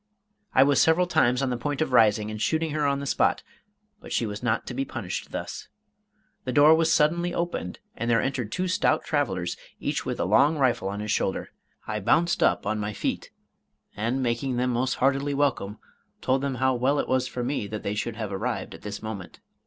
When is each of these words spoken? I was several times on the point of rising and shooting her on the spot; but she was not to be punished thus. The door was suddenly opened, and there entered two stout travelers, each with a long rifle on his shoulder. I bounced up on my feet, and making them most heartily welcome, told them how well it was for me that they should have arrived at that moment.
I 0.55 0.63
was 0.63 0.81
several 0.81 1.05
times 1.05 1.43
on 1.43 1.51
the 1.51 1.57
point 1.59 1.79
of 1.79 1.91
rising 1.93 2.31
and 2.31 2.41
shooting 2.41 2.71
her 2.71 2.87
on 2.87 2.99
the 2.99 3.05
spot; 3.05 3.43
but 3.99 4.11
she 4.11 4.25
was 4.25 4.41
not 4.41 4.65
to 4.65 4.73
be 4.73 4.83
punished 4.83 5.29
thus. 5.31 5.67
The 6.43 6.51
door 6.51 6.73
was 6.73 6.91
suddenly 6.91 7.35
opened, 7.35 7.77
and 7.95 8.09
there 8.09 8.19
entered 8.19 8.51
two 8.51 8.67
stout 8.67 9.03
travelers, 9.03 9.57
each 9.79 10.03
with 10.03 10.19
a 10.19 10.25
long 10.25 10.57
rifle 10.57 10.89
on 10.89 11.01
his 11.01 11.11
shoulder. 11.11 11.51
I 11.85 11.99
bounced 11.99 12.41
up 12.41 12.65
on 12.65 12.79
my 12.79 12.93
feet, 12.93 13.29
and 13.95 14.23
making 14.23 14.57
them 14.57 14.71
most 14.71 14.95
heartily 14.95 15.35
welcome, 15.35 15.77
told 16.19 16.41
them 16.41 16.55
how 16.55 16.73
well 16.73 16.97
it 16.97 17.07
was 17.07 17.27
for 17.27 17.43
me 17.43 17.67
that 17.67 17.83
they 17.83 17.93
should 17.93 18.15
have 18.15 18.31
arrived 18.33 18.73
at 18.73 18.81
that 18.81 19.03
moment. 19.03 19.39